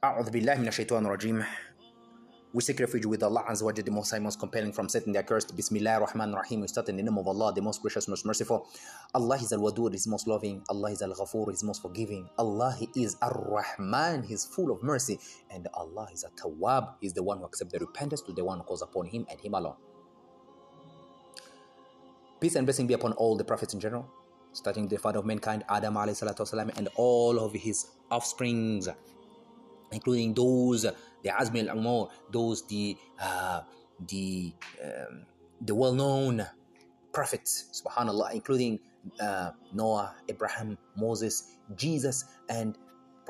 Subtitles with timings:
[0.00, 1.44] A'udhu billahi minashaitan rajim.
[2.54, 5.18] We seek refuge with Allah Azza wa the Most High, Most Compelling from Satan the
[5.18, 5.54] Accursed.
[5.54, 6.62] Bismillah rahman rahim.
[6.62, 8.66] We start in the name of Allah, the Most Gracious, Most Merciful.
[9.14, 10.64] Allah is Al-Wadud, is Most Loving.
[10.70, 12.30] Allah is Al-Ghafur, is Most Forgiving.
[12.38, 15.20] Allah is Ar-Rahman, He is full of mercy.
[15.52, 18.64] And Allah is At-Tawwab, is the one who accepts the repentance to the one who
[18.64, 19.74] calls upon Him and Him alone.
[22.40, 24.06] Peace and blessing be upon all the prophets in general,
[24.54, 28.88] starting the father of mankind, Adam alayhi salatu wasalam, and all of his offsprings
[29.92, 33.60] including those the Azmi al Amor, those the uh,
[34.08, 35.26] the um,
[35.60, 36.46] the well-known
[37.12, 38.78] prophets, subhanallah, including
[39.20, 42.78] uh, Noah, Abraham, Moses, Jesus, and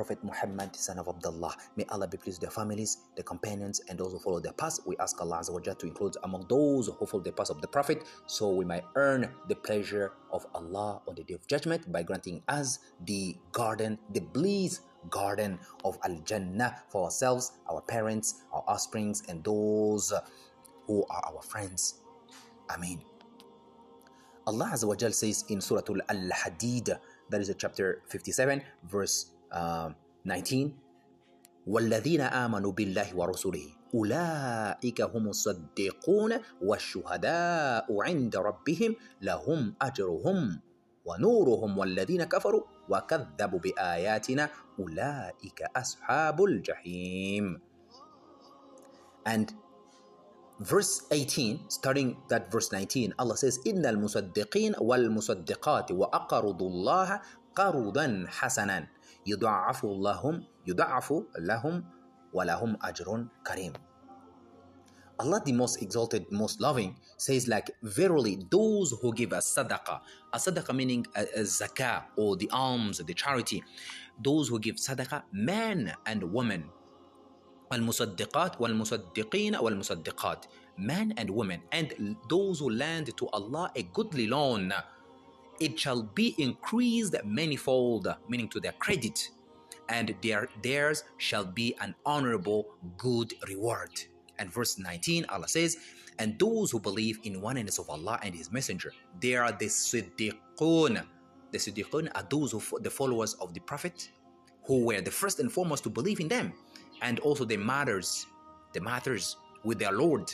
[0.01, 1.55] Prophet Muhammad, son of Abdullah.
[1.77, 4.79] May Allah be pleased their families, their companions, and those who follow their path.
[4.87, 8.03] We ask Allah Azawajal to include among those who follow the path of the Prophet
[8.27, 12.41] so we might earn the pleasure of Allah on the day of judgment by granting
[12.49, 19.23] us the garden, the bliss garden of Al Jannah for ourselves, our parents, our offsprings,
[19.29, 20.15] and those
[20.87, 22.01] who are our friends.
[22.74, 23.02] Ameen.
[24.46, 26.89] Allah Azawajal says in Surah Al Hadid,
[27.29, 30.73] that is chapter 57, verse 19 آه،
[31.66, 40.60] والذين آمنوا بالله ورسله أولئك هم الصديقون والشهداء عند ربهم لهم أجرهم
[41.04, 47.60] ونورهم والذين كفروا وكذبوا بآياتنا أولئك أصحاب الجحيم
[49.26, 49.52] And
[50.65, 57.21] verse 18 starting that verse 19 Allah says إن المصدقين والمصدقات وأقرضوا الله
[57.54, 58.87] قرضا حسنا
[59.26, 61.85] يضعف لهم يضعف لهم
[62.32, 63.73] ولهم أجر كريم
[65.21, 70.00] Allah the most exalted, most loving says like verily those who give a sadaqah,
[70.32, 73.62] a sadaqah meaning a, a zakah or the alms, the charity,
[74.25, 76.65] those who give sadaqah, men and women,
[77.72, 80.44] المصدقات والمصدقين والمصدقات,
[80.78, 84.72] men and women, and those who lend to Allah a goodly loan,
[85.60, 89.28] it shall be increased manifold, meaning to their credit,
[89.91, 92.66] and their, theirs shall be an honorable
[92.97, 93.91] good reward.
[94.38, 95.76] And verse 19, Allah says,
[96.19, 101.04] And those who believe in oneness of Allah and His Messenger, they are the Siddiqun.
[101.53, 104.10] The Siddiqun are those who the followers of the Prophet,
[104.65, 106.54] who were the first and foremost to believe in them,
[107.03, 108.27] and also the martyrs,
[108.72, 110.32] the martyrs with their Lord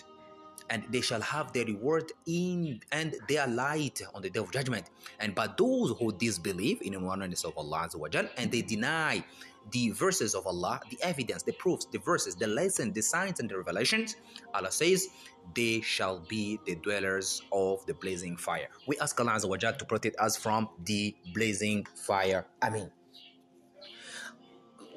[0.71, 4.87] and they shall have their reward in and their light on the day of judgment.
[5.21, 7.89] And but those who disbelieve in the oneness of Allah
[8.37, 9.25] and they deny
[9.73, 13.51] the verses of Allah, the evidence, the proofs, the verses, the lesson, the signs, and
[13.51, 14.15] the revelations,
[14.55, 15.09] Allah says,
[15.55, 18.69] they shall be the dwellers of the blazing fire.
[18.87, 22.47] We ask Allah to protect us from the blazing fire.
[22.63, 22.91] Amen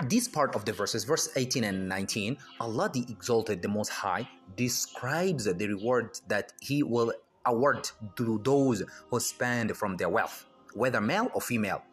[0.07, 4.27] this part of the verses, verse 18 and 19, Allah the Exalted, the Most High,
[4.55, 7.11] describes the reward that He will
[7.45, 11.83] award to those who spend from their wealth, whether male or female,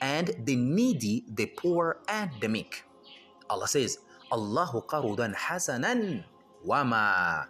[0.00, 2.84] and the needy, the poor, and the meek.
[3.48, 3.98] Allah says,
[4.32, 6.24] Allahu qarudan hasanan
[6.66, 7.46] wama.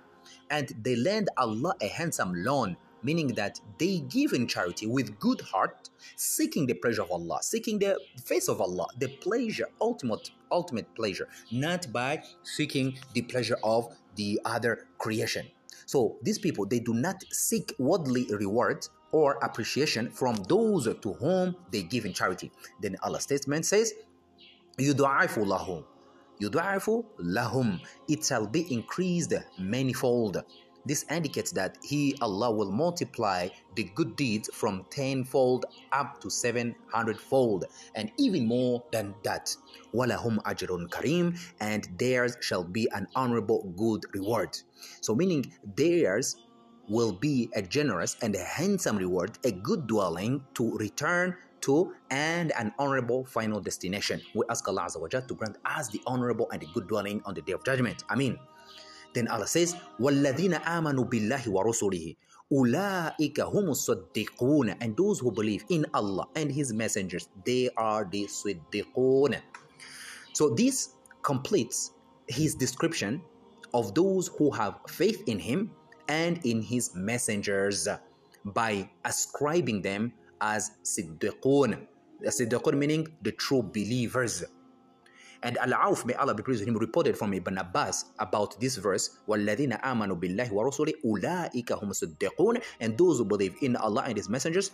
[0.51, 5.41] And they lend Allah a handsome loan meaning that they give in charity with good
[5.43, 10.93] heart, seeking the pleasure of Allah, seeking the face of Allah, the pleasure, ultimate, ultimate
[10.97, 15.47] pleasure, not by seeking the pleasure of the other creation.
[15.87, 21.55] So these people, they do not seek worldly reward or appreciation from those to whom
[21.71, 22.51] they give in charity.
[22.81, 23.93] Then Allah's statement says,
[24.79, 25.85] يُدْعَفُ lahum,
[26.41, 27.81] يُدْعَفُ lahum.
[28.09, 30.43] It shall be increased manifold
[30.87, 36.75] this indicates that He, Allah, will multiply the good deeds from tenfold up to seven
[36.93, 37.65] hundredfold,
[37.95, 39.55] and even more than that.
[39.95, 44.59] Walahum ajrun karim, and theirs shall be an honorable good reward.
[45.01, 46.37] So, meaning theirs
[46.89, 52.53] will be a generous and a handsome reward, a good dwelling to return to and
[52.61, 54.21] an honorable final destination.
[54.35, 57.53] We ask Allah to grant us the honorable and the good dwelling on the day
[57.53, 58.05] of judgment.
[58.11, 58.37] Ameen.
[58.39, 58.54] I
[59.15, 62.17] then Allah says, وَالَّذِينَ آمَنُوا بِاللَّهِ وَرُسُلِهِ
[62.53, 68.25] أُولَٰئِكَ هُمُ الصَّدِّقُونَ And those who believe in Allah and His messengers, they are the
[68.27, 69.41] صِدِّقُونَ
[70.35, 70.91] So this
[71.23, 71.93] completes
[72.29, 73.23] his description
[73.73, 75.71] of those who have faith in Him
[76.09, 77.87] and in His messengers
[78.47, 81.87] by ascribing them as صِدِّقُونَ
[82.25, 84.45] Siddiqun meaning the true believers.
[85.45, 89.19] And Al-Auf, may Allah be pleased with him, reported from Ibn Abbas about this verse,
[89.29, 94.31] وَالَّذِينَ آمَنُوا بِاللَّهِ وَرَسُولِهِ أُولَٰئِكَ هُمُ الصِّدِّقُونَ And those who believe in Allah and His
[94.31, 94.71] messengers,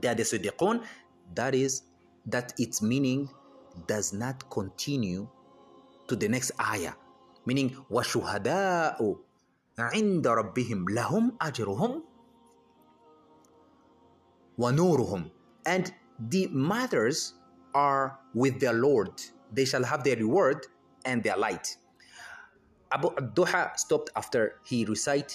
[0.00, 0.84] they are the Siddiqun.
[1.34, 1.82] That is,
[2.26, 3.28] that its meaning
[3.88, 5.26] does not continue
[6.06, 6.92] to the next ayah.
[7.44, 8.98] Meaning, وَشُهَدَاءُ
[9.76, 12.00] عِنْدَ رَبِّهِمْ لَهُمْ أَجْرُهُمْ
[14.56, 15.30] وَنُورُهُمْ
[15.66, 15.92] And
[16.28, 17.32] the mothers
[17.74, 19.10] are with their Lord
[19.54, 20.66] they shall have their reward
[21.06, 21.76] and their light.
[22.92, 23.10] Abu
[23.48, 25.34] ad stopped after he recited,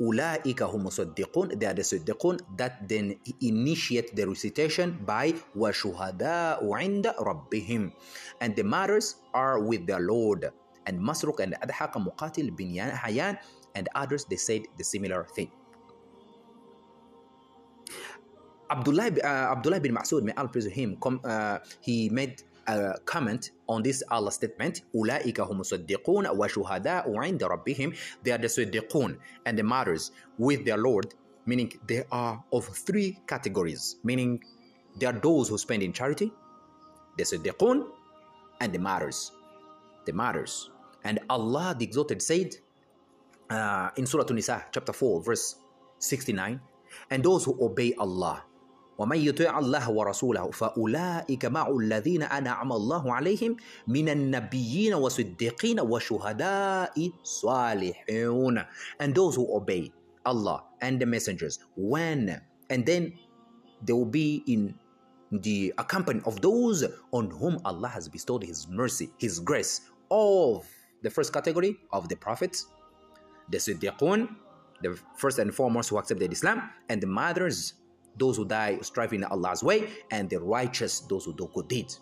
[0.00, 7.92] Ulaika musaddiqun, they are the Siddiqun that then initiate the recitation by "Wa inda Rabbihim,"
[8.40, 10.48] And the matters are with their Lord.
[10.86, 13.38] And Masruq and Ad-Dahhak Muqatil bin Hayyan
[13.76, 15.50] and others, they said the similar thing.
[18.70, 22.42] Abdullah, uh, Abdullah bin Mas'ud, may Allah praise him, uh, he made
[23.04, 27.92] comment on this Allah statement أولئك هم الصديقون وشهداء عند ربهم
[28.22, 29.16] they are the صديقون
[29.46, 31.12] and the martyrs with their Lord
[31.46, 34.40] meaning they are of three categories meaning
[34.98, 36.32] there are those who spend in charity
[37.18, 37.84] the صديقون
[38.60, 39.32] and the martyrs
[40.06, 40.70] the martyrs
[41.04, 42.54] and Allah the exalted said
[43.50, 45.56] uh, in Surah An-Nisa chapter 4 verse
[45.98, 46.60] 69
[47.10, 48.44] and those who obey Allah
[49.02, 53.56] ومن يطع الله ورسوله فأولئك مع الذين أنعم الله عليهم
[53.88, 58.62] من النبيين والصديقين والشهداء الصالحون
[59.02, 59.90] and those who obey
[60.24, 62.38] Allah and the messengers when
[62.70, 63.10] and then
[63.82, 64.70] they will be in
[65.34, 69.82] the company of those on whom Allah has bestowed his mercy his grace
[70.12, 70.62] of
[71.02, 72.66] the first category of the prophets
[73.50, 74.28] the siddiqun
[74.80, 77.81] the first and foremost who accepted Islam and the mothers
[78.18, 82.00] those who die striving in Allah's way, and the righteous, those who do good deeds.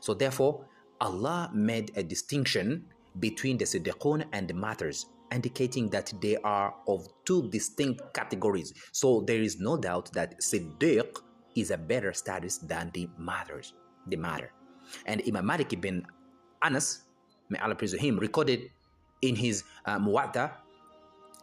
[0.00, 0.64] So therefore,
[1.00, 2.84] Allah made a distinction
[3.18, 8.72] between the siddiqun and the martyrs, indicating that they are of two distinct categories.
[8.92, 11.18] So there is no doubt that siddiq
[11.56, 13.74] is a better status than the martyrs,
[14.06, 14.52] the martyr.
[15.06, 16.04] And Imam Malik ibn
[16.62, 17.02] Anas,
[17.48, 18.70] may Allah praise him, recorded
[19.22, 20.52] in his uh, Muwatta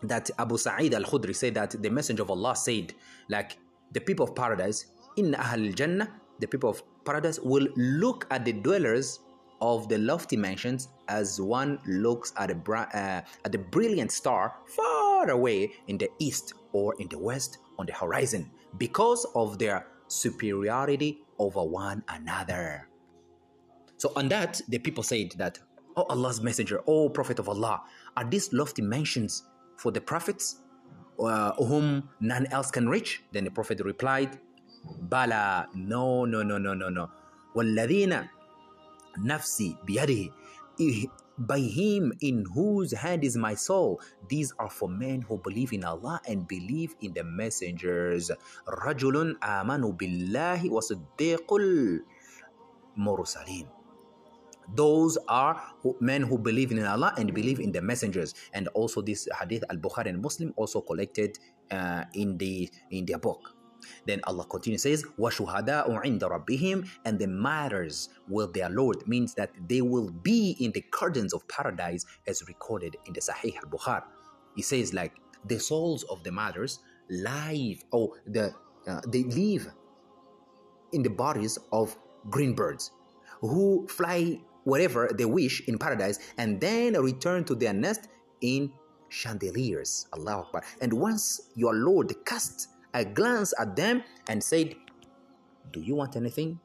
[0.04, 2.94] that Abu Sa'id al-Khudri said that the Messenger of Allah said,
[3.30, 3.58] like,
[3.92, 4.88] the people of paradise,
[5.18, 9.20] in Ahl Jannah, the people of paradise will look at the dwellers
[9.62, 14.54] of the lofty mansions as one looks at a, bra- uh, at a brilliant star
[14.66, 19.88] far away in the east or in the west on the horizon because of their
[20.08, 22.88] superiority over one another.
[23.98, 25.58] So, on that, the people said that,
[25.96, 27.82] Oh Allah's Messenger, O Prophet of Allah,
[28.16, 29.42] are these lofty mansions
[29.76, 30.58] for the prophets
[31.20, 33.24] uh, whom none else can reach?
[33.34, 34.38] Then the Prophet replied,
[35.02, 37.10] Bala, no, no, no, no, no, no.
[37.58, 38.30] Waladina
[39.20, 41.10] nafsi biyadihi.
[41.40, 44.02] By him in whose hand is my soul.
[44.28, 48.32] These are for men who believe in Allah and believe in the messengers.
[48.66, 52.02] Rajulun amanu billahi wa siddiqul
[52.98, 53.70] mursaleen.
[54.76, 58.34] Those are who, men who believe in Allah and believe in the messengers.
[58.54, 61.38] And also this hadith al-Bukhari and Muslim also collected
[61.72, 63.54] uh, in the in their book.
[64.06, 69.52] Then Allah continues says, وَشُهَدَاءُ عِنْدَ رَبِّهِمْ And the martyrs will their Lord means that
[69.70, 74.04] they will be in the gardens of paradise as recorded in the Sahih al-Bukhari.
[74.56, 75.14] He says like,
[75.46, 76.80] the souls of the martyrs
[77.10, 78.54] live, or oh, the,
[78.88, 79.70] uh, they live
[80.92, 81.96] in the bodies of
[82.30, 82.92] green birds
[83.42, 88.10] who fly whatever they wish in paradise and then return to their nest
[88.42, 88.70] in
[89.08, 90.08] chandeliers.
[90.12, 90.62] Allah Akbar.
[90.82, 94.76] And once your Lord cast a glance at them and said,
[95.72, 96.60] Do you want anything?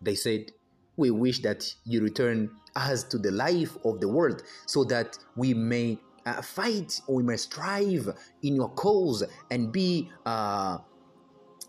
[0.00, 0.52] They said,
[0.96, 5.52] We wish that you return us to the life of the world so that we
[5.52, 8.06] may uh, fight or we may strive
[8.42, 10.78] in your cause and be, uh,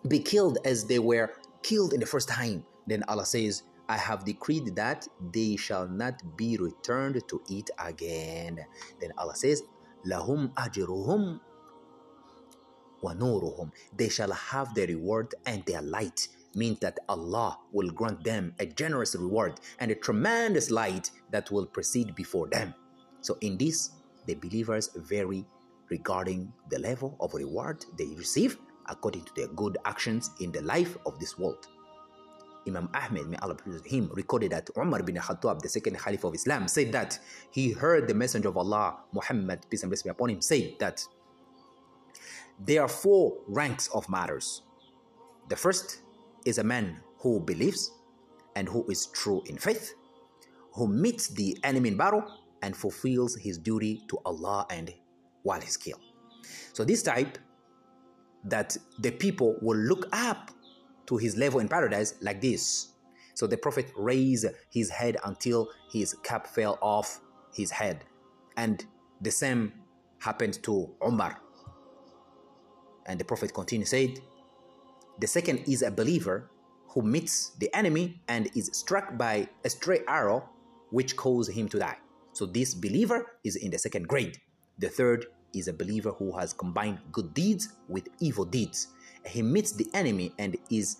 [0.07, 1.31] be killed as they were
[1.63, 2.63] killed in the first time.
[2.85, 8.59] Then Allah says, I have decreed that they shall not be returned to it again.
[9.01, 9.63] Then Allah says,
[10.07, 11.39] Lahum ajruhum
[13.01, 13.71] wa nuruhum.
[13.97, 16.27] They shall have their reward and their light.
[16.55, 21.65] Means that Allah will grant them a generous reward and a tremendous light that will
[21.67, 22.73] proceed before them.
[23.21, 23.91] So, in this,
[24.25, 25.45] the believers vary
[25.89, 30.97] regarding the level of reward they receive according to their good actions in the life
[31.05, 31.67] of this world.
[32.67, 36.33] Imam Ahmed, may Allah be him, recorded that Umar bin Khattab, the second Caliph of
[36.33, 37.17] Islam, said that
[37.51, 41.03] he heard the Messenger of Allah, Muhammad, peace and blessings be upon him, say that
[42.59, 44.63] there are four ranks of martyrs.
[45.47, 45.99] The first
[46.45, 47.91] is a man who believes
[48.55, 49.93] and who is true in faith,
[50.73, 52.23] who meets the enemy in battle
[52.61, 54.93] and fulfills his duty to Allah and
[55.43, 56.01] while he's killed.
[56.73, 57.37] So this type
[58.43, 60.51] that the people will look up
[61.09, 62.89] to his level in paradise like this.
[63.33, 67.19] So the prophet raised his head until his cap fell off
[67.51, 68.05] his head.
[68.57, 68.85] And
[69.19, 69.73] the same
[70.19, 71.41] happened to Umar.
[73.07, 74.19] And the prophet continued, said,
[75.19, 76.51] The second is a believer
[76.89, 80.47] who meets the enemy and is struck by a stray arrow
[80.91, 81.97] which caused him to die.
[82.33, 84.37] So this believer is in the second grade.
[84.77, 85.25] The third
[85.55, 88.87] is a believer who has combined good deeds with evil deeds
[89.25, 90.97] he meets the enemy and is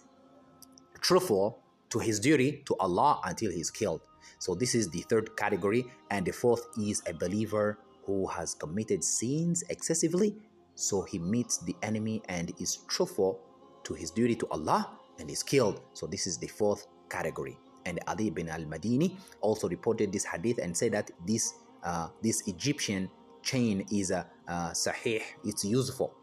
[1.02, 1.60] truthful
[1.90, 4.02] to his duty to Allah until he is killed.
[4.40, 9.04] So this is the third category, and the fourth is a believer who has committed
[9.04, 10.36] sins excessively.
[10.76, 13.40] So he meets the enemy and is truthful
[13.84, 15.82] to his duty to Allah and is killed.
[15.94, 17.58] So this is the fourth category.
[17.86, 23.10] And Ali bin al-Madini also reported this hadith and said that this uh, this Egyptian
[23.42, 26.14] chain is a uh, uh, sahih, it's useful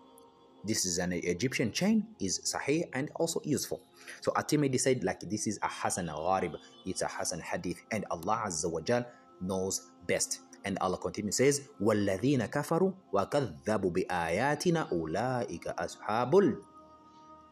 [0.66, 3.80] this is an Egyptian chain is sahih and also useful.
[4.20, 8.42] So At-Tirmidhi said like this is a Hasan Gharib, it's a Hasan Hadith and Allah
[8.46, 9.04] Azza wa Jal
[9.40, 10.40] knows best.
[10.64, 16.32] And Allah continues says, وَالَّذِينَ كَفَرُوا وَكَذَّبُوا بِآيَاتِنَا أُولَٰئِكَ أَصْحَابُ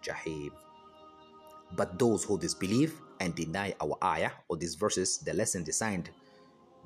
[0.02, 0.50] الْجَحِيمِ
[1.76, 6.11] But those who disbelieve and deny our ayah or these verses, the lesson designed,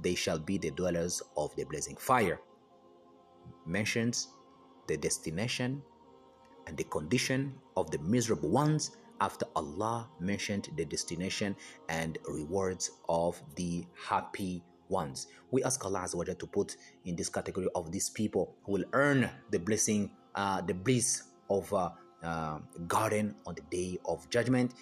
[0.02, 2.38] they shall be the dwellers of the blazing fire.
[3.64, 4.28] Mentions
[4.86, 5.82] the destination
[6.68, 11.56] and the condition of the miserable ones after Allah mentioned the destination
[11.88, 15.26] and rewards of the happy ones.
[15.50, 19.28] We ask Allah Azawajal to put in this category of these people who will earn
[19.50, 21.90] the blessing, uh, the bliss of uh,
[22.22, 24.74] uh, garden on the day of judgment.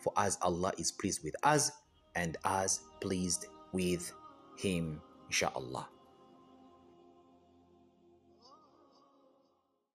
[0.00, 1.70] For as Allah is pleased with us
[2.16, 4.10] and us pleased with
[4.56, 5.88] Him, inshallah.